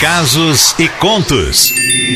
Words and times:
Casos 0.00 0.74
e 0.78 0.88
contos. 0.88 1.72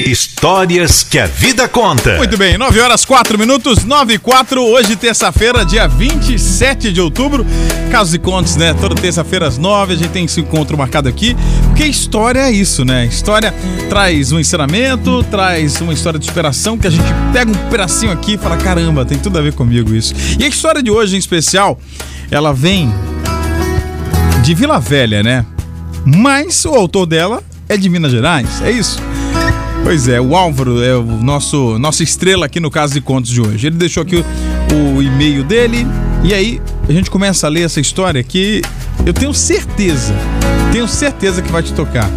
Histórias 0.06 1.02
que 1.02 1.18
a 1.18 1.24
vida 1.24 1.66
conta. 1.66 2.18
Muito 2.18 2.36
bem, 2.36 2.58
9 2.58 2.78
horas 2.78 3.06
4 3.06 3.38
minutos, 3.38 3.84
9 3.84 4.14
e 4.14 4.18
4. 4.18 4.62
Hoje, 4.62 4.96
terça-feira, 4.96 5.64
dia 5.64 5.88
27 5.88 6.92
de 6.92 7.00
outubro. 7.00 7.46
Casos 7.90 8.12
e 8.12 8.18
contos, 8.18 8.54
né? 8.56 8.74
Toda 8.74 8.94
terça-feira 8.94 9.48
às 9.48 9.56
9 9.56 9.94
a 9.94 9.96
gente 9.96 10.10
tem 10.10 10.26
esse 10.26 10.42
encontro 10.42 10.76
marcado 10.76 11.08
aqui. 11.08 11.34
Porque 11.68 11.84
história 11.84 12.40
é 12.40 12.52
isso, 12.52 12.84
né? 12.84 13.06
História 13.06 13.54
traz 13.88 14.30
um 14.30 14.38
ensinamento, 14.38 15.24
traz 15.30 15.80
uma 15.80 15.94
história 15.94 16.18
de 16.18 16.26
superação 16.26 16.76
que 16.76 16.86
a 16.86 16.90
gente 16.90 17.08
pega 17.32 17.50
um 17.50 17.70
pedacinho 17.70 18.12
aqui 18.12 18.34
e 18.34 18.38
fala: 18.38 18.58
caramba, 18.58 19.06
tem 19.06 19.18
tudo 19.18 19.38
a 19.38 19.42
ver 19.42 19.54
comigo 19.54 19.94
isso. 19.94 20.12
E 20.38 20.44
a 20.44 20.48
história 20.48 20.82
de 20.82 20.90
hoje, 20.90 21.16
em 21.16 21.18
especial, 21.18 21.80
ela 22.30 22.52
vem 22.52 22.92
de 24.42 24.54
Vila 24.54 24.78
Velha, 24.78 25.22
né? 25.22 25.46
Mas 26.04 26.64
o 26.66 26.74
autor 26.74 27.06
dela 27.06 27.42
é 27.70 27.76
de 27.76 27.88
Minas 27.88 28.10
Gerais, 28.10 28.60
é 28.62 28.72
isso? 28.72 28.98
Pois 29.84 30.08
é, 30.08 30.20
o 30.20 30.34
Álvaro 30.34 30.82
é 30.82 30.96
o 30.96 31.04
nosso 31.04 31.78
nossa 31.78 32.02
estrela 32.02 32.46
aqui 32.46 32.58
no 32.58 32.68
caso 32.68 32.94
de 32.94 33.00
contos 33.00 33.30
de 33.30 33.40
hoje. 33.40 33.68
Ele 33.68 33.76
deixou 33.76 34.02
aqui 34.02 34.16
o, 34.16 34.96
o 34.96 35.02
e-mail 35.02 35.44
dele 35.44 35.86
e 36.24 36.34
aí 36.34 36.60
a 36.88 36.92
gente 36.92 37.08
começa 37.08 37.46
a 37.46 37.50
ler 37.50 37.62
essa 37.62 37.80
história 37.80 38.24
que 38.24 38.60
eu 39.06 39.14
tenho 39.14 39.32
certeza, 39.32 40.12
tenho 40.72 40.88
certeza 40.88 41.40
que 41.40 41.50
vai 41.50 41.62
te 41.62 41.72
tocar. 41.72 42.10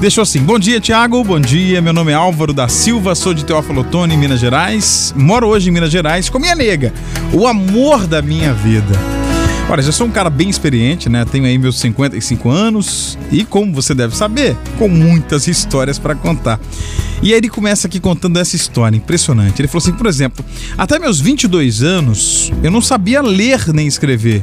Deixou 0.00 0.22
assim: 0.22 0.40
Bom 0.40 0.60
dia, 0.60 0.78
Tiago. 0.80 1.24
Bom 1.24 1.40
dia. 1.40 1.82
Meu 1.82 1.92
nome 1.92 2.12
é 2.12 2.14
Álvaro 2.14 2.52
da 2.52 2.68
Silva, 2.68 3.16
sou 3.16 3.34
de 3.34 3.44
Teófilo 3.44 3.80
Otoni, 3.80 4.16
Minas 4.16 4.38
Gerais. 4.38 5.12
Moro 5.16 5.48
hoje 5.48 5.70
em 5.70 5.72
Minas 5.72 5.90
Gerais 5.90 6.30
com 6.30 6.38
minha 6.38 6.54
nega, 6.54 6.94
o 7.32 7.48
amor 7.48 8.06
da 8.06 8.22
minha 8.22 8.54
vida. 8.54 9.17
Olha, 9.70 9.82
já 9.82 9.92
sou 9.92 10.06
um 10.06 10.10
cara 10.10 10.30
bem 10.30 10.48
experiente, 10.48 11.10
né? 11.10 11.26
Tenho 11.26 11.44
aí 11.44 11.58
meus 11.58 11.78
55 11.78 12.48
anos 12.48 13.18
e, 13.30 13.44
como 13.44 13.70
você 13.70 13.94
deve 13.94 14.16
saber, 14.16 14.56
com 14.78 14.88
muitas 14.88 15.46
histórias 15.46 15.98
para 15.98 16.14
contar. 16.14 16.58
E 17.20 17.32
aí 17.32 17.38
ele 17.38 17.50
começa 17.50 17.86
aqui 17.86 18.00
contando 18.00 18.38
essa 18.38 18.56
história 18.56 18.96
impressionante. 18.96 19.60
Ele 19.60 19.68
falou 19.68 19.82
assim, 19.82 19.92
por 19.92 20.06
exemplo, 20.06 20.42
até 20.78 20.98
meus 20.98 21.20
22 21.20 21.82
anos 21.82 22.50
eu 22.62 22.70
não 22.70 22.80
sabia 22.80 23.20
ler 23.20 23.68
nem 23.74 23.86
escrever. 23.86 24.42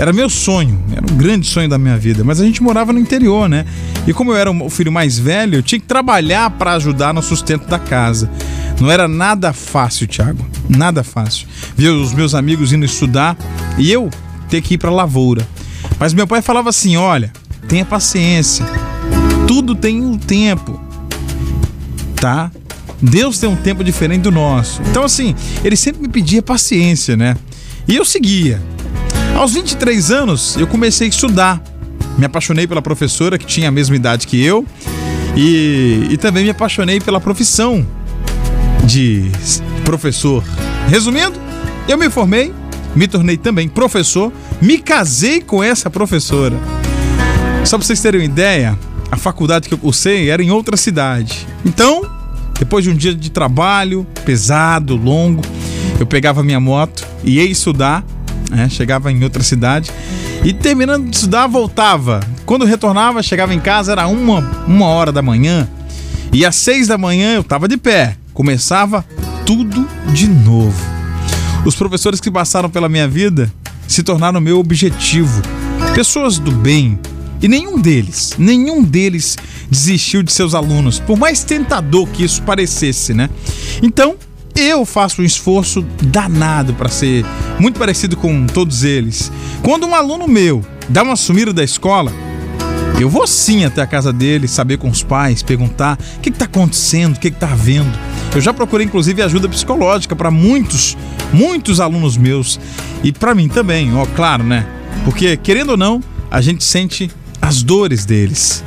Era 0.00 0.12
meu 0.12 0.28
sonho, 0.28 0.82
era 0.90 1.04
um 1.12 1.16
grande 1.16 1.46
sonho 1.46 1.68
da 1.68 1.78
minha 1.78 1.96
vida, 1.96 2.24
mas 2.24 2.40
a 2.40 2.44
gente 2.44 2.60
morava 2.60 2.92
no 2.92 2.98
interior, 2.98 3.48
né? 3.48 3.64
E 4.04 4.12
como 4.12 4.32
eu 4.32 4.36
era 4.36 4.50
o 4.50 4.68
filho 4.68 4.90
mais 4.90 5.16
velho, 5.16 5.56
eu 5.58 5.62
tinha 5.62 5.78
que 5.78 5.86
trabalhar 5.86 6.50
para 6.50 6.72
ajudar 6.72 7.14
no 7.14 7.22
sustento 7.22 7.68
da 7.68 7.78
casa. 7.78 8.28
Não 8.80 8.90
era 8.90 9.06
nada 9.06 9.52
fácil, 9.52 10.08
Thiago, 10.08 10.44
nada 10.68 11.04
fácil. 11.04 11.46
Ver 11.76 11.90
os 11.90 12.12
meus 12.12 12.34
amigos 12.34 12.72
indo 12.72 12.84
estudar 12.84 13.36
e 13.78 13.92
eu 13.92 14.10
ter 14.48 14.62
que 14.62 14.74
ir 14.74 14.78
para 14.78 14.90
lavoura. 14.90 15.46
Mas 15.98 16.12
meu 16.12 16.26
pai 16.26 16.42
falava 16.42 16.70
assim: 16.70 16.96
olha, 16.96 17.32
tenha 17.68 17.84
paciência, 17.84 18.64
tudo 19.46 19.74
tem 19.74 20.02
um 20.02 20.18
tempo, 20.18 20.80
tá? 22.16 22.50
Deus 23.00 23.38
tem 23.38 23.48
um 23.48 23.56
tempo 23.56 23.84
diferente 23.84 24.22
do 24.22 24.30
nosso. 24.30 24.80
Então, 24.90 25.02
assim, 25.02 25.34
ele 25.62 25.76
sempre 25.76 26.00
me 26.02 26.08
pedia 26.08 26.42
paciência, 26.42 27.16
né? 27.16 27.36
E 27.86 27.94
eu 27.94 28.04
seguia. 28.04 28.60
Aos 29.36 29.52
23 29.52 30.10
anos, 30.10 30.56
eu 30.56 30.66
comecei 30.66 31.06
a 31.06 31.10
estudar. 31.10 31.62
Me 32.16 32.24
apaixonei 32.24 32.66
pela 32.66 32.80
professora 32.80 33.38
que 33.38 33.44
tinha 33.44 33.68
a 33.68 33.70
mesma 33.70 33.94
idade 33.94 34.26
que 34.26 34.42
eu 34.42 34.64
e, 35.36 36.06
e 36.10 36.16
também 36.16 36.44
me 36.44 36.50
apaixonei 36.50 36.98
pela 36.98 37.20
profissão 37.20 37.86
de 38.84 39.30
professor. 39.84 40.42
Resumindo, 40.88 41.38
eu 41.86 41.98
me 41.98 42.08
formei 42.08 42.52
me 42.96 43.06
tornei 43.06 43.36
também 43.36 43.68
professor, 43.68 44.32
me 44.60 44.78
casei 44.78 45.42
com 45.42 45.62
essa 45.62 45.90
professora. 45.90 46.56
Só 47.64 47.76
para 47.76 47.86
vocês 47.86 48.00
terem 48.00 48.22
uma 48.22 48.26
ideia, 48.26 48.76
a 49.10 49.16
faculdade 49.16 49.68
que 49.68 49.74
eu 49.74 49.78
cursei 49.78 50.30
era 50.30 50.42
em 50.42 50.50
outra 50.50 50.76
cidade. 50.76 51.46
Então, 51.64 52.02
depois 52.58 52.84
de 52.84 52.90
um 52.90 52.94
dia 52.94 53.14
de 53.14 53.30
trabalho 53.30 54.06
pesado, 54.24 54.96
longo, 54.96 55.42
eu 56.00 56.06
pegava 56.06 56.42
minha 56.42 56.58
moto 56.58 57.06
e 57.22 57.36
ia 57.36 57.44
estudar, 57.44 58.02
né? 58.50 58.68
chegava 58.70 59.12
em 59.12 59.22
outra 59.22 59.42
cidade 59.42 59.90
e 60.42 60.52
terminando 60.52 61.10
de 61.10 61.16
estudar 61.16 61.46
voltava. 61.46 62.20
Quando 62.46 62.64
retornava, 62.64 63.22
chegava 63.22 63.52
em 63.52 63.60
casa 63.60 63.92
era 63.92 64.06
uma, 64.06 64.40
uma 64.66 64.86
hora 64.86 65.12
da 65.12 65.20
manhã 65.20 65.68
e 66.32 66.46
às 66.46 66.56
seis 66.56 66.86
da 66.86 66.96
manhã 66.96 67.34
eu 67.34 67.40
estava 67.42 67.68
de 67.68 67.76
pé. 67.76 68.16
Começava 68.32 69.04
tudo 69.44 69.86
de 70.12 70.28
novo. 70.28 70.95
Os 71.66 71.74
professores 71.74 72.20
que 72.20 72.30
passaram 72.30 72.70
pela 72.70 72.88
minha 72.88 73.08
vida 73.08 73.52
se 73.88 74.04
tornaram 74.04 74.40
meu 74.40 74.60
objetivo. 74.60 75.42
Pessoas 75.96 76.38
do 76.38 76.52
bem. 76.52 76.96
E 77.42 77.48
nenhum 77.48 77.80
deles, 77.80 78.36
nenhum 78.38 78.84
deles 78.84 79.36
desistiu 79.68 80.22
de 80.22 80.32
seus 80.32 80.54
alunos, 80.54 81.00
por 81.00 81.18
mais 81.18 81.42
tentador 81.42 82.06
que 82.08 82.24
isso 82.24 82.40
parecesse, 82.42 83.12
né? 83.12 83.28
Então, 83.82 84.14
eu 84.54 84.86
faço 84.86 85.20
um 85.20 85.24
esforço 85.24 85.82
danado 86.04 86.72
para 86.72 86.88
ser 86.88 87.26
muito 87.58 87.80
parecido 87.80 88.16
com 88.16 88.46
todos 88.46 88.84
eles. 88.84 89.32
Quando 89.60 89.88
um 89.88 89.94
aluno 89.94 90.28
meu 90.28 90.64
dá 90.88 91.02
uma 91.02 91.16
sumida 91.16 91.52
da 91.52 91.64
escola, 91.64 92.12
eu 92.98 93.10
vou 93.10 93.26
sim 93.26 93.64
até 93.64 93.82
a 93.82 93.86
casa 93.86 94.12
dele, 94.12 94.48
saber 94.48 94.78
com 94.78 94.88
os 94.88 95.02
pais, 95.02 95.42
perguntar 95.42 95.98
o 96.16 96.20
que 96.20 96.30
está 96.30 96.46
acontecendo, 96.46 97.16
o 97.16 97.20
que 97.20 97.28
está 97.28 97.52
havendo. 97.52 97.92
Eu 98.34 98.40
já 98.40 98.54
procurei 98.54 98.86
inclusive 98.86 99.20
ajuda 99.22 99.48
psicológica 99.48 100.16
para 100.16 100.30
muitos, 100.30 100.96
muitos 101.32 101.78
alunos 101.78 102.16
meus 102.16 102.58
e 103.04 103.12
para 103.12 103.34
mim 103.34 103.48
também, 103.48 103.94
ó, 103.94 104.06
claro, 104.06 104.42
né? 104.42 104.66
Porque 105.04 105.36
querendo 105.36 105.70
ou 105.70 105.76
não, 105.76 106.02
a 106.30 106.40
gente 106.40 106.64
sente 106.64 107.10
as 107.40 107.62
dores 107.62 108.06
deles. 108.06 108.64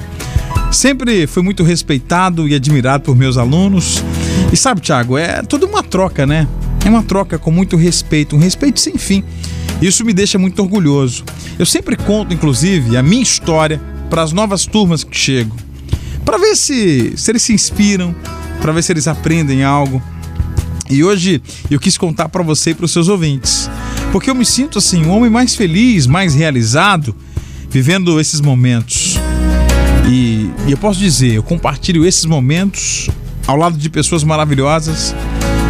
Sempre 0.72 1.26
fui 1.26 1.42
muito 1.42 1.64
respeitado 1.64 2.48
e 2.48 2.54
admirado 2.54 3.04
por 3.04 3.16
meus 3.16 3.38
alunos. 3.38 4.04
E 4.54 4.58
sabe, 4.58 4.82
Thiago, 4.82 5.18
é 5.18 5.42
toda 5.42 5.66
uma 5.66 5.82
troca, 5.82 6.28
né? 6.28 6.48
É 6.86 6.90
uma 6.90 7.02
troca 7.02 7.40
com 7.40 7.50
muito 7.50 7.76
respeito, 7.76 8.36
um 8.36 8.40
respeito 8.40 8.80
sem 8.80 8.96
fim. 8.96 9.24
Isso 9.82 10.06
me 10.06 10.14
deixa 10.14 10.38
muito 10.38 10.62
orgulhoso. 10.62 11.24
Eu 11.58 11.66
sempre 11.66 11.96
conto, 11.96 12.34
inclusive, 12.34 12.96
a 12.96 13.02
minha 13.02 13.24
história 13.24 13.82
para 14.10 14.24
as 14.24 14.32
novas 14.32 14.66
turmas 14.66 15.04
que 15.04 15.16
chegam, 15.18 15.56
para 16.26 16.38
ver 16.38 16.56
se, 16.56 17.14
se 17.16 17.32
eles 17.32 17.42
se 17.42 17.54
inspiram, 17.54 18.16
para 18.62 18.72
ver 18.72 18.84
se 18.84 18.92
eles 18.92 19.08
aprendem 19.08 19.64
algo. 19.64 20.02
E 20.90 21.04
hoje 21.04 21.42
eu 21.70 21.80
quis 21.80 21.98
contar 21.98 22.30
para 22.30 22.42
você 22.42 22.72
e 22.72 22.74
para 22.74 22.86
os 22.86 22.92
seus 22.92 23.08
ouvintes, 23.08 23.70
porque 24.12 24.30
eu 24.30 24.36
me 24.36 24.46
sinto 24.46 24.80
assim 24.80 25.06
um 25.06 25.12
homem 25.12 25.30
mais 25.30 25.56
feliz, 25.56 26.08
mais 26.08 26.34
realizado, 26.34 27.16
vivendo 27.70 28.20
esses 28.20 28.42
momentos. 28.42 29.18
E, 30.08 30.50
e 30.68 30.72
eu 30.72 30.78
posso 30.78 31.00
dizer, 31.00 31.34
eu 31.34 31.44
compartilho 31.44 32.04
esses 32.06 32.26
momentos 32.26 33.10
ao 33.46 33.56
lado 33.56 33.78
de 33.78 33.90
pessoas 33.90 34.24
maravilhosas, 34.24 35.16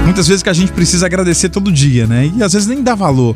muitas 0.06 0.28
vezes 0.28 0.42
que 0.42 0.50
a 0.50 0.54
gente 0.54 0.72
precisa 0.72 1.06
agradecer 1.06 1.50
todo 1.50 1.72
dia, 1.72 2.08
né? 2.08 2.32
E 2.36 2.42
às 2.42 2.54
vezes 2.54 2.68
nem 2.68 2.82
dá 2.82 2.96
valor. 2.96 3.36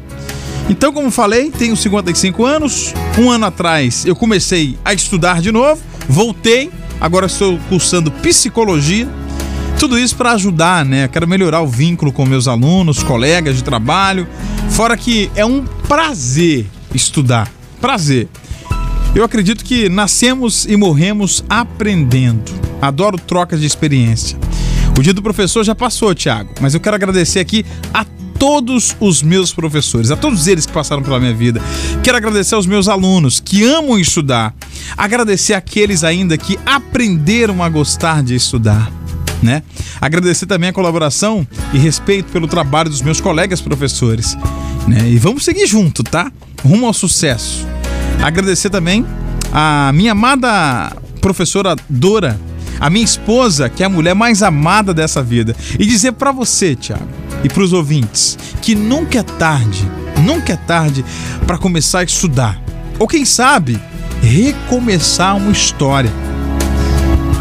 Então, 0.70 0.94
como 0.94 1.12
falei, 1.12 1.52
tenho 1.52 1.76
55 1.76 2.46
anos. 2.46 2.94
Um 3.18 3.30
ano 3.30 3.46
atrás 3.46 4.06
eu 4.06 4.16
comecei 4.16 4.78
a 4.84 4.94
estudar 4.94 5.42
de 5.42 5.52
novo, 5.52 5.82
voltei, 6.08 6.72
agora 7.00 7.26
estou 7.26 7.60
cursando 7.70 8.12
psicologia 8.12 9.08
tudo 9.84 10.00
isso 10.00 10.16
para 10.16 10.32
ajudar, 10.32 10.86
né? 10.86 11.10
Quero 11.10 11.28
melhorar 11.28 11.60
o 11.60 11.68
vínculo 11.68 12.10
com 12.10 12.26
meus 12.26 12.48
alunos, 12.48 13.04
colegas 13.04 13.58
de 13.58 13.64
trabalho. 13.66 14.26
Fora 14.70 14.96
que 14.96 15.30
é 15.36 15.46
um 15.46 15.66
prazer 15.90 16.68
estudar. 16.96 17.52
Prazer. 17.82 18.30
Eu 19.14 19.26
acredito 19.26 19.66
que 19.66 19.90
nascemos 19.90 20.64
e 20.64 20.78
morremos 20.78 21.44
aprendendo. 21.50 22.50
Adoro 22.82 23.18
trocas 23.18 23.60
de 23.60 23.68
experiência. 23.68 24.38
O 24.98 25.02
dia 25.02 25.14
do 25.14 25.22
professor 25.22 25.66
já 25.66 25.76
passou, 25.76 26.16
Tiago, 26.16 26.52
mas 26.62 26.74
eu 26.74 26.80
quero 26.80 26.96
agradecer 26.96 27.42
aqui 27.42 27.66
a 27.94 28.06
todos 28.44 28.94
os 29.00 29.24
meus 29.24 29.54
professores, 29.54 30.12
a 30.12 30.18
todos 30.18 30.48
eles 30.48 30.66
que 30.66 30.74
passaram 30.74 31.02
pela 31.02 31.18
minha 31.18 31.34
vida. 31.34 31.62
Quero 32.04 32.18
agradecer 32.18 32.56
aos 32.56 32.66
meus 32.66 32.90
alunos 32.90 33.40
que 33.40 33.64
amam 33.64 33.98
estudar. 33.98 34.54
Agradecer 34.98 35.54
aqueles 35.54 36.04
ainda 36.04 36.38
que 36.38 36.60
aprenderam 36.66 37.64
a 37.64 37.70
gostar 37.70 38.22
de 38.22 38.36
estudar 38.36 38.92
né? 39.42 39.64
Agradecer 40.00 40.46
também 40.46 40.70
a 40.70 40.74
colaboração 40.74 41.48
e 41.74 41.78
respeito 41.78 42.32
pelo 42.32 42.48
trabalho 42.48 42.90
dos 42.90 43.02
meus 43.02 43.22
colegas 43.22 43.62
professores, 43.62 44.38
né? 44.88 45.10
E 45.10 45.18
vamos 45.18 45.46
seguir 45.46 45.68
junto, 45.68 46.02
tá? 46.02 46.30
Rumo 46.64 46.86
ao 46.86 46.94
sucesso. 46.94 47.66
Agradecer 48.22 48.70
também 48.70 49.06
a 49.54 49.92
minha 49.94 50.14
amada 50.14 50.94
professora 51.22 51.76
Dora, 51.90 52.40
a 52.80 52.90
minha 52.90 53.04
esposa, 53.04 53.70
que 53.70 53.84
é 53.84 53.86
a 53.86 53.90
mulher 53.90 54.16
mais 54.16 54.42
amada 54.42 54.94
dessa 54.94 55.22
vida, 55.22 55.56
e 55.78 55.86
dizer 55.86 56.14
para 56.14 56.32
você, 56.32 56.74
Tiago, 56.74 57.23
e 57.44 57.50
para 57.50 57.64
os 57.64 57.74
ouvintes, 57.74 58.38
que 58.62 58.76
nunca 58.76 59.20
é 59.20 59.24
tarde, 59.24 59.88
nunca 60.24 60.54
é 60.54 60.58
tarde 60.58 61.04
para 61.46 61.58
começar 61.58 62.00
a 62.00 62.04
estudar. 62.04 62.62
Ou 63.00 63.08
quem 63.08 63.26
sabe, 63.26 63.80
recomeçar 64.22 65.36
uma 65.36 65.52
história 65.52 66.12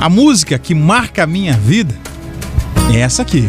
a 0.03 0.09
música 0.09 0.59
que 0.59 0.75
marca 0.75 1.23
a 1.23 1.27
minha 1.29 1.53
vida 1.53 1.95
é 2.93 2.99
essa 2.99 3.23
aqui. 3.23 3.49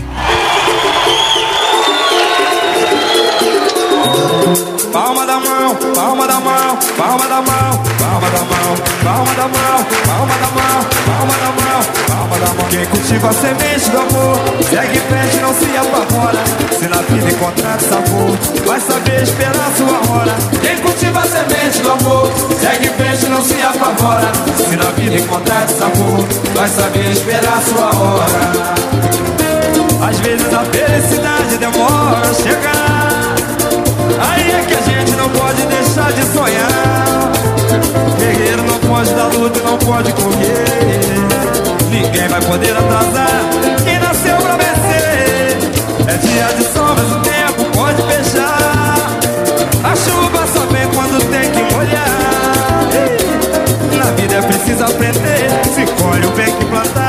Palma 4.92 5.26
da 5.26 5.40
mão, 5.40 5.76
palma 5.96 6.28
da 6.28 6.40
mão, 6.40 6.78
palma 6.98 7.28
da 7.28 7.42
mão, 7.42 7.84
palma 8.00 8.30
da 8.30 8.44
mão, 8.44 8.78
palma 9.04 9.34
da 9.34 9.48
mão, 9.48 9.86
palma 10.06 10.36
da 10.36 10.48
mão, 10.48 10.94
palma 11.08 11.34
cultiva 12.94 13.30
a 13.30 13.34
semente 13.34 13.90
do 13.90 13.98
amor 13.98 14.38
Segue 14.70 14.98
em 14.98 15.02
frente, 15.02 15.38
não 15.42 15.54
se 15.54 15.78
apavora. 15.78 16.44
Se 16.78 16.88
na 16.88 17.02
vida 17.02 17.32
encontrar 17.32 17.80
sabor 17.80 18.38
Vai 18.66 18.80
saber 18.80 19.24
esperar 19.24 19.72
sua 19.78 20.14
hora. 20.14 20.36
Quem 20.62 20.78
cultiva 20.78 21.20
a 21.20 21.28
semente 21.28 21.80
do 21.80 21.92
amor 21.92 22.32
Segue 22.60 22.88
em 22.88 22.94
frente, 22.94 23.26
não 23.28 23.42
se 23.42 23.62
apavora. 23.62 24.32
Se 24.58 24.76
na 24.76 24.92
vida 24.92 25.16
encontrar 25.16 25.68
sabor 25.68 26.26
Vai 26.56 26.70
saber 26.70 27.12
esperar 27.12 27.62
sua 27.62 27.96
hora. 27.96 28.74
Às 30.08 30.20
vezes 30.20 30.54
a 30.54 30.66
felicidade 30.66 31.58
demora 31.58 32.30
a 32.30 32.34
chegar 32.34 33.03
Se 55.04 55.86
colhe 56.02 56.26
o 56.26 56.32
bem 56.32 56.56
que 56.56 56.66
plantar. 56.66 57.03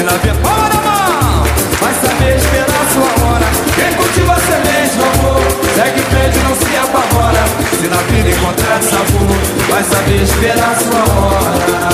Se 0.00 0.04
na 0.04 0.12
vida 0.12 0.34
palma 0.36 0.68
na 0.70 0.80
mão 0.80 1.44
Vai 1.78 1.92
saber 1.92 2.34
esperar 2.34 2.84
sua 2.94 3.10
hora. 3.22 3.46
Quem 3.74 3.92
cultiva 3.92 4.32
a 4.32 4.40
semente 4.40 4.96
do 4.96 5.04
amor 5.04 5.42
Segue 5.74 6.00
frente, 6.00 6.38
não 6.38 6.54
se 6.56 6.76
apavora. 6.76 7.44
Se 7.78 7.86
na 7.86 7.96
vida 8.08 8.30
encontrar 8.30 8.82
sabor 8.82 9.36
Vai 9.68 9.84
saber 9.84 10.22
esperar 10.22 10.78
sua 10.80 11.00
hora. 11.14 11.90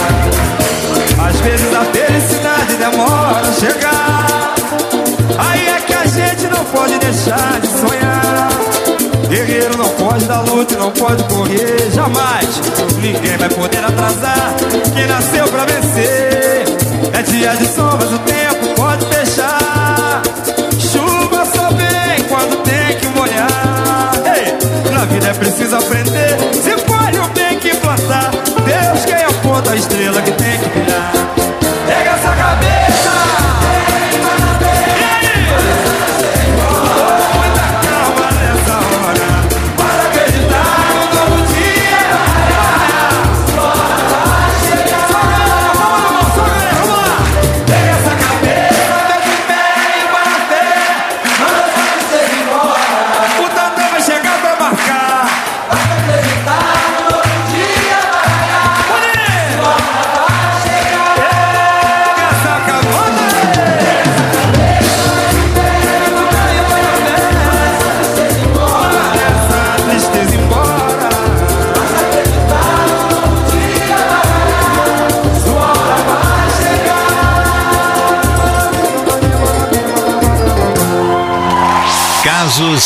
Às 1.28 1.40
vezes 1.40 1.74
a 1.74 1.84
felicidade 1.84 2.76
demora 2.76 3.48
a 3.48 3.52
chegar. 3.52 4.54
Aí 5.38 5.66
é 5.66 5.80
que 5.80 5.92
a 5.92 6.06
gente 6.06 6.46
não 6.46 6.64
pode 6.66 6.98
deixar 6.98 7.58
de 7.60 7.66
sonhar. 7.66 8.48
Guerreiro 9.28 9.76
não 9.76 9.88
pode 9.88 10.24
dar 10.26 10.42
luta 10.42 10.74
e 10.74 10.76
não 10.76 10.92
pode 10.92 11.24
correr 11.24 11.90
jamais. 11.92 12.60
Ninguém 13.00 13.36
vai 13.36 13.48
poder 13.48 13.84
atrasar 13.84 14.54
quem 14.94 15.08
nasceu 15.08 15.48
pra 15.48 15.64
vencer. 15.64 16.55
Dia 17.38 17.54
de 17.54 17.66
sombras, 17.66 18.10
o 18.10 18.18
tempo 18.20 18.74
pode 18.76 19.04
fechar. 19.14 20.22
Chuva 20.80 21.44
só 21.44 21.68
vem 21.68 22.24
quando 22.28 22.62
tem 22.62 22.98
que 22.98 23.06
molhar. 23.08 24.12
Ei, 24.34 24.90
na 24.90 25.04
vida 25.04 25.28
é 25.28 25.34
preciso 25.34 25.76
aprender. 25.76 26.45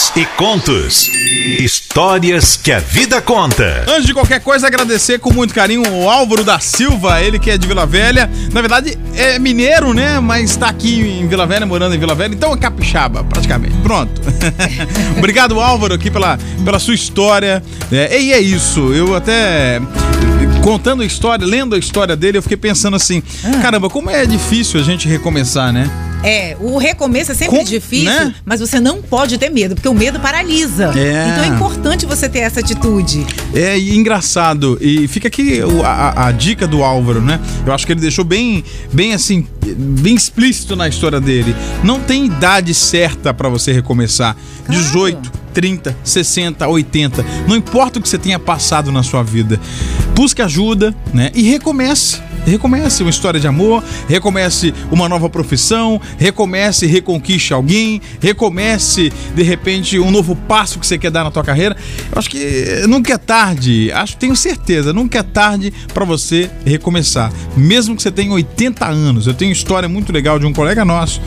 Casos 0.00 0.12
e 0.16 0.24
contos. 0.36 1.08
Histórias 1.58 2.56
que 2.56 2.72
a 2.72 2.78
vida 2.78 3.20
conta. 3.20 3.84
Antes 3.86 4.06
de 4.06 4.14
qualquer 4.14 4.40
coisa, 4.40 4.66
agradecer 4.66 5.18
com 5.18 5.32
muito 5.32 5.52
carinho 5.52 5.82
o 5.86 6.08
Álvaro 6.08 6.42
da 6.42 6.58
Silva, 6.58 7.20
ele 7.20 7.38
que 7.38 7.50
é 7.50 7.58
de 7.58 7.66
Vila 7.66 7.84
Velha. 7.84 8.30
Na 8.52 8.60
verdade, 8.60 8.98
é 9.14 9.38
mineiro, 9.38 9.92
né? 9.92 10.18
Mas 10.20 10.56
tá 10.56 10.68
aqui 10.68 11.00
em 11.00 11.28
Vila 11.28 11.46
Velha, 11.46 11.66
morando 11.66 11.94
em 11.94 11.98
Vila 11.98 12.14
Velha. 12.14 12.34
Então 12.34 12.52
é 12.52 12.56
capixaba, 12.56 13.22
praticamente. 13.24 13.76
Pronto. 13.82 14.20
Obrigado, 15.18 15.60
Álvaro, 15.60 15.94
aqui 15.94 16.10
pela, 16.10 16.38
pela 16.64 16.78
sua 16.78 16.94
história. 16.94 17.62
É, 17.92 18.20
e 18.20 18.32
é 18.32 18.40
isso. 18.40 18.92
Eu 18.94 19.14
até. 19.14 19.80
Contando 20.62 21.02
a 21.02 21.06
história, 21.06 21.46
lendo 21.46 21.74
a 21.74 21.78
história 21.78 22.16
dele, 22.16 22.38
eu 22.38 22.42
fiquei 22.42 22.56
pensando 22.56 22.96
assim: 22.96 23.22
caramba, 23.60 23.90
como 23.90 24.10
é 24.10 24.24
difícil 24.24 24.80
a 24.80 24.82
gente 24.82 25.06
recomeçar, 25.08 25.72
né? 25.72 25.90
É, 26.22 26.56
o 26.60 26.76
recomeço 26.76 27.32
é 27.32 27.34
sempre 27.34 27.58
Com- 27.58 27.64
difícil, 27.64 28.04
né? 28.10 28.34
mas 28.44 28.60
você 28.60 28.78
não 28.78 29.00
pode 29.00 29.38
ter 29.38 29.48
medo, 29.48 29.74
porque 29.74 29.88
o 29.88 29.94
medo 29.94 30.20
paralisa. 30.20 30.92
É. 30.96 31.28
Então 31.30 31.44
é 31.44 31.46
importante 31.46 32.04
você 32.04 32.28
ter 32.28 32.40
essa 32.40 32.60
atitude. 32.60 33.26
É 33.54 33.78
e 33.78 33.96
engraçado. 33.96 34.76
E 34.82 35.08
fica 35.08 35.28
aqui 35.28 35.60
a, 35.82 35.88
a- 35.88 36.26
a 36.28 36.32
dica 36.32 36.66
do 36.66 36.82
Álvaro, 36.84 37.22
né? 37.22 37.40
Eu 37.66 37.72
acho 37.72 37.86
que 37.86 37.92
ele 37.92 38.00
deixou 38.00 38.24
bem, 38.24 38.62
bem 38.92 39.14
assim, 39.14 39.46
bem 39.64 40.14
explícito 40.14 40.76
na 40.76 40.86
história 40.88 41.20
dele. 41.20 41.56
Não 41.82 41.98
tem 42.00 42.26
idade 42.26 42.74
certa 42.74 43.32
pra 43.32 43.48
você 43.48 43.72
recomeçar. 43.72 44.36
18, 44.68 45.32
30, 45.54 45.96
60, 46.04 46.68
80. 46.68 47.24
Não 47.48 47.56
importa 47.56 47.98
o 47.98 48.02
que 48.02 48.08
você 48.08 48.18
tenha 48.18 48.38
passado 48.38 48.92
na 48.92 49.02
sua 49.02 49.22
vida. 49.22 49.58
Busque 50.14 50.42
ajuda, 50.42 50.94
né? 51.14 51.30
E 51.34 51.42
recomece. 51.50 52.18
Recomece 52.46 53.02
uma 53.02 53.10
história 53.10 53.38
de 53.38 53.46
amor, 53.46 53.82
recomece 54.08 54.74
uma 54.90 55.08
nova 55.08 55.28
profissão, 55.28 56.00
recomece 56.18 56.86
e 56.86 56.88
reconquiste 56.88 57.52
alguém, 57.52 58.00
recomece 58.20 59.12
de 59.34 59.42
repente 59.42 59.98
um 59.98 60.10
novo 60.10 60.34
passo 60.34 60.78
que 60.78 60.86
você 60.86 60.98
quer 60.98 61.10
dar 61.10 61.24
na 61.24 61.30
tua 61.30 61.44
carreira. 61.44 61.76
Eu 62.12 62.18
acho 62.18 62.30
que 62.30 62.84
nunca 62.88 63.14
é 63.14 63.18
tarde, 63.18 63.92
acho, 63.92 64.16
tenho 64.16 64.34
certeza, 64.34 64.92
nunca 64.92 65.18
é 65.18 65.22
tarde 65.22 65.72
para 65.92 66.04
você 66.04 66.50
recomeçar, 66.64 67.32
mesmo 67.56 67.94
que 67.94 68.02
você 68.02 68.10
tenha 68.10 68.32
80 68.32 68.86
anos. 68.86 69.26
Eu 69.26 69.34
tenho 69.34 69.50
uma 69.50 69.54
história 69.56 69.88
muito 69.88 70.12
legal 70.12 70.38
de 70.38 70.46
um 70.46 70.52
colega 70.52 70.84
nosso. 70.84 71.20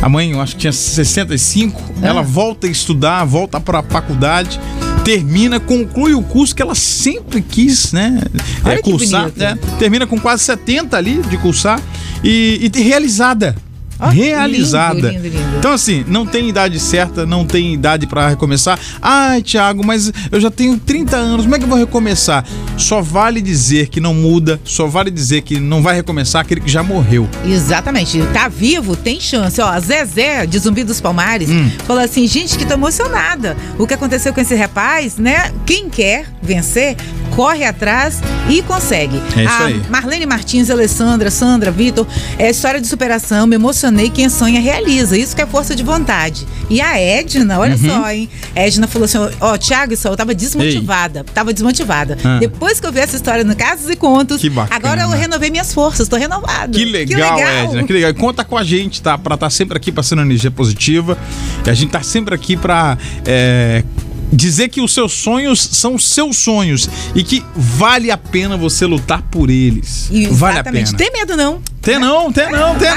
A 0.00 0.08
mãe, 0.08 0.30
eu 0.30 0.40
acho 0.40 0.54
que 0.54 0.60
tinha 0.60 0.72
65, 0.72 1.80
ela 2.02 2.22
volta 2.22 2.66
a 2.66 2.70
estudar, 2.70 3.24
volta 3.24 3.60
para 3.60 3.80
a 3.80 3.82
faculdade 3.82 4.60
termina, 5.08 5.58
conclui 5.58 6.12
o 6.12 6.20
curso 6.20 6.54
que 6.54 6.60
ela 6.60 6.74
sempre 6.74 7.40
quis, 7.40 7.94
né? 7.94 8.20
É, 8.62 8.76
cursar. 8.82 9.32
né? 9.34 9.58
termina 9.78 10.06
com 10.06 10.20
quase 10.20 10.44
70 10.44 10.94
ali 10.98 11.22
de 11.22 11.38
cursar 11.38 11.80
e, 12.22 12.70
e 12.74 12.82
realizada. 12.82 13.56
Ó, 13.98 14.08
realizada. 14.08 15.10
lindo, 15.10 15.24
lindo, 15.24 15.38
lindo. 15.38 15.56
Então, 15.58 15.72
assim, 15.72 16.04
não 16.06 16.24
tem 16.26 16.48
idade 16.48 16.78
certa, 16.78 17.26
não 17.26 17.44
tem 17.44 17.74
idade 17.74 18.06
pra 18.06 18.28
recomeçar. 18.28 18.78
Ai, 19.02 19.42
Thiago, 19.42 19.84
mas 19.84 20.12
eu 20.30 20.40
já 20.40 20.50
tenho 20.50 20.76
30 20.78 21.16
anos, 21.16 21.44
como 21.44 21.54
é 21.54 21.58
que 21.58 21.64
eu 21.64 21.68
vou 21.68 21.78
recomeçar? 21.78 22.44
Só 22.76 23.00
vale 23.02 23.40
dizer 23.40 23.88
que 23.88 24.00
não 24.00 24.14
muda, 24.14 24.60
só 24.64 24.86
vale 24.86 25.10
dizer 25.10 25.42
que 25.42 25.58
não 25.58 25.82
vai 25.82 25.94
recomeçar 25.96 26.42
aquele 26.42 26.60
que 26.60 26.70
já 26.70 26.82
morreu. 26.82 27.28
Exatamente. 27.44 28.20
Tá 28.32 28.48
vivo, 28.48 28.94
tem 28.96 29.20
chance. 29.20 29.60
Ó, 29.60 29.66
a 29.68 29.80
Zezé, 29.80 30.46
de 30.46 30.58
Zumbi 30.58 30.84
dos 30.84 31.00
Palmares, 31.00 31.48
Hum. 31.50 31.70
falou 31.86 32.02
assim: 32.02 32.26
gente, 32.26 32.56
que 32.56 32.64
tô 32.66 32.74
emocionada. 32.74 33.56
O 33.78 33.86
que 33.86 33.94
aconteceu 33.94 34.32
com 34.32 34.40
esse 34.40 34.54
rapaz, 34.54 35.16
né? 35.18 35.52
Quem 35.66 35.88
quer 35.88 36.26
vencer, 36.42 36.96
corre 37.38 37.64
atrás 37.64 38.20
e 38.50 38.60
consegue. 38.62 39.22
É 39.36 39.44
isso 39.44 39.52
a 39.62 39.66
aí. 39.66 39.80
Marlene 39.88 40.26
Martins, 40.26 40.70
Alessandra, 40.70 41.30
Sandra, 41.30 41.70
Vitor, 41.70 42.04
é 42.36 42.50
história 42.50 42.80
de 42.80 42.88
superação, 42.88 43.46
me 43.46 43.54
emocionei. 43.54 44.10
Quem 44.10 44.28
sonha 44.28 44.60
realiza. 44.60 45.16
Isso 45.16 45.36
que 45.36 45.42
é 45.42 45.46
força 45.46 45.76
de 45.76 45.84
vontade. 45.84 46.44
E 46.68 46.80
a 46.80 46.98
Edna, 46.98 47.60
olha 47.60 47.76
Uhum. 47.76 47.88
só, 48.02 48.10
hein? 48.10 48.28
A 48.56 48.60
Edna 48.66 48.88
falou 48.88 49.04
assim: 49.04 49.18
ó, 49.40 49.56
Thiago, 49.56 49.96
só 49.96 50.08
eu 50.08 50.16
tava 50.16 50.34
desmotivada. 50.34 51.22
Tava 51.32 51.52
desmotivada. 51.52 52.18
Ah. 52.24 52.38
Depois 52.40 52.80
que 52.80 52.86
eu 52.88 52.90
vi 52.90 52.98
essa 52.98 53.14
história 53.14 53.44
no 53.44 53.54
Casos 53.54 53.88
e 53.88 53.94
Contos, 53.94 54.40
Que 54.40 54.50
agora 54.70 55.02
eu 55.02 55.10
renovei 55.10 55.48
minhas 55.48 55.72
forças, 55.72 56.08
tô 56.08 56.16
renovada. 56.16 56.76
Que 56.76 56.84
legal, 56.84 57.38
Edna, 57.38 57.84
que 57.84 57.92
legal. 57.92 58.10
E 58.10 58.14
conta 58.14 58.42
com 58.44 58.58
a 58.58 58.64
gente, 58.64 59.00
tá? 59.00 59.16
Pra 59.16 59.36
estar 59.36 59.50
sempre 59.50 59.76
aqui 59.76 59.92
passando 59.92 60.22
energia 60.22 60.50
positiva. 60.50 61.16
E 61.64 61.70
a 61.70 61.74
gente 61.74 61.90
tá 61.90 62.02
sempre 62.02 62.34
aqui 62.34 62.56
pra 62.56 62.98
é, 63.24 63.84
dizer 64.32 64.68
que 64.68 64.80
os 64.80 64.92
seus 64.92 65.12
sonhos 65.12 65.60
são 65.72 65.98
seus 65.98 66.36
sonhos 66.36 66.88
e 67.14 67.22
que 67.22 67.44
vale 67.54 68.10
a 68.10 68.16
pena 68.16 68.56
você 68.56 68.86
lutar 68.86 69.22
por 69.22 69.50
eles. 69.50 70.08
E 70.10 70.26
vale 70.26 70.58
a 70.58 70.60
exatamente. 70.60 70.94
pena. 70.94 70.98
Tem 70.98 71.10
medo, 71.20 71.36
não? 71.36 71.60
Tem 71.80 71.98
não, 71.98 72.30
tem 72.32 72.50
não, 72.50 72.74
tem 72.74 72.90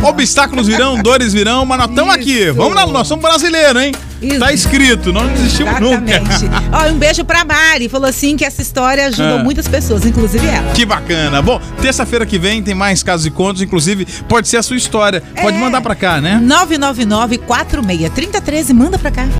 não. 0.00 0.08
Obstáculos 0.08 0.66
virão, 0.66 1.00
dores 1.02 1.32
virão, 1.32 1.64
mas 1.64 1.78
nós 1.78 1.90
estamos 1.90 2.14
aqui. 2.14 2.50
Vamos 2.50 2.74
lá, 2.74 2.86
nós 2.86 3.06
somos 3.06 3.22
brasileiros, 3.24 3.80
hein? 3.80 3.92
Isso. 4.20 4.38
Tá 4.40 4.50
escrito, 4.52 5.12
não 5.12 5.28
desistimos 5.28 5.78
nunca. 5.78 6.10
Exatamente. 6.16 6.66
Ó, 6.72 6.90
um 6.90 6.98
beijo 6.98 7.24
pra 7.24 7.44
Mari. 7.44 7.88
Falou 7.88 8.08
assim 8.08 8.34
que 8.36 8.44
essa 8.44 8.62
história 8.62 9.06
ajudou 9.08 9.38
Ah. 9.40 9.44
muitas 9.44 9.68
pessoas, 9.68 10.06
inclusive 10.06 10.46
ela. 10.46 10.72
Que 10.72 10.86
bacana. 10.86 11.40
Bom, 11.42 11.60
terça-feira 11.82 12.24
que 12.24 12.38
vem 12.38 12.62
tem 12.62 12.74
mais 12.74 13.02
casos 13.02 13.26
e 13.26 13.30
contos, 13.30 13.60
inclusive 13.60 14.06
pode 14.26 14.48
ser 14.48 14.56
a 14.56 14.62
sua 14.62 14.76
história. 14.76 15.22
Pode 15.40 15.56
É. 15.56 15.60
mandar 15.60 15.82
pra 15.82 15.94
cá, 15.94 16.18
né? 16.20 16.40
999 16.42 17.36
46 17.38 18.10
3013, 18.12 18.72
manda 18.72 18.98
pra 18.98 19.10
cá. 19.10 19.26